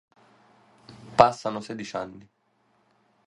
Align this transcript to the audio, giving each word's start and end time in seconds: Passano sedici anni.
Passano 1.15 1.61
sedici 1.61 1.95
anni. 1.95 2.27